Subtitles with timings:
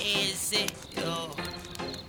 [0.00, 0.64] Easy,
[0.96, 1.02] yo.
[1.04, 1.36] Oh,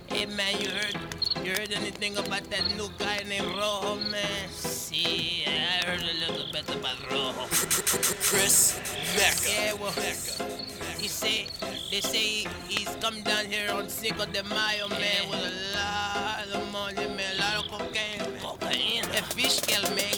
[0.06, 0.96] hey man, you heard
[1.44, 4.48] you heard anything about that new guy named Rojo, man?
[4.48, 7.44] See, I heard a little bit about Rojo.
[8.24, 8.80] Chris
[9.16, 9.50] Mecca.
[9.52, 9.92] Yeah, well,
[10.98, 11.48] he say
[11.90, 16.72] they say he's come down here on Cinco de Mayo, man, with a lot of
[16.72, 18.40] money, man, a lot of cocaine, man.
[18.40, 19.04] Cocaine.
[19.04, 20.13] A fish scale, man.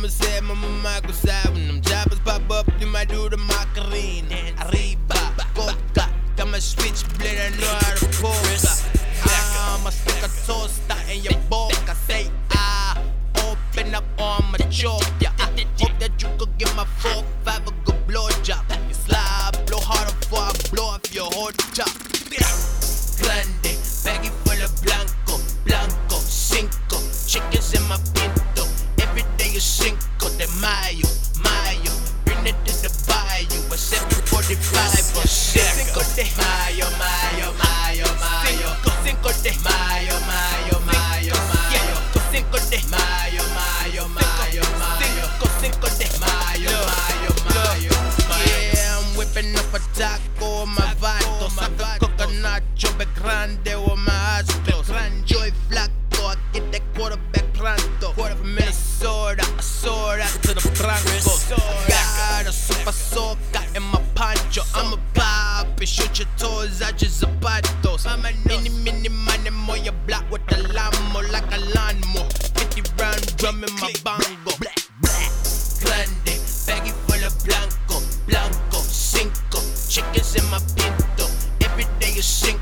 [0.00, 2.66] Mama said, my mama go side when them choppers pop up.
[2.80, 4.34] You might do the Macarena.
[4.64, 5.20] Arriba,
[5.54, 6.08] coca.
[6.36, 8.72] Got my switchblade, I know how to polka.
[9.76, 11.94] I'ma stick a toaster in your boca.
[12.08, 13.02] Say, ah,
[13.44, 15.04] open up on my choke.
[15.20, 18.64] Yeah, I hope that you could give my fork five a good blowjob.
[18.88, 22.79] You slide, blow harder before I blow off your whole top.
[36.20, 38.68] De mayo, mayo, mayo, mayo.
[39.02, 41.96] Cinco de mayo, mayo, mayo, mayo.
[42.30, 45.24] Cinco de mayo, mayo, mayo, mayo.
[45.60, 47.92] Cinco de mayo, mayo, mayo,
[48.44, 51.48] Yeah, I'm whipping up a taco, my vato.
[51.48, 54.12] Saca coconut, chove grande o my
[54.44, 54.49] astros.
[65.86, 68.04] Shoot your toes out your zapatos.
[68.46, 72.28] Mini, mini, money, more your block with the lamo like a lawnmower.
[72.54, 74.52] 50 round drum in my bongo.
[74.58, 75.32] Black, black,
[75.80, 81.26] grande, baggy full of blanco, blanco, cinco, chickens in my pinto.
[81.64, 82.59] Every day is cinco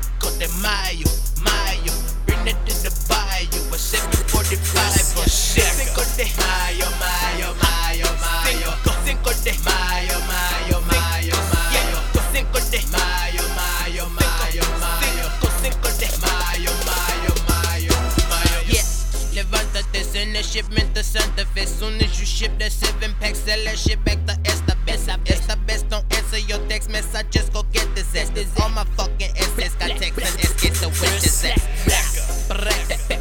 [20.39, 21.65] a shipment to Santa Fe.
[21.65, 26.05] Soon as you ship the seven pack, sell that shit back to the Estabes don't
[26.15, 27.29] answer your text message.
[27.29, 28.29] Just go get this S.
[28.29, 29.75] This all my fucking SS.
[29.75, 31.59] Got text and S get the witches at.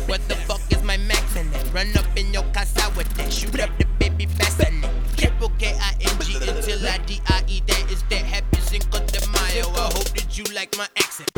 [0.09, 1.73] What the fuck is my max in it?
[1.75, 3.33] Run up in your casa with that.
[3.33, 4.91] Shoot up the baby fast in it.
[5.17, 7.63] Triple K I N G until I D I E.
[7.67, 9.69] That is that happy single de Mayo.
[9.75, 11.38] I hope that you like my accent.